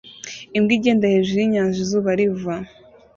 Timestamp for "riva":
2.17-2.55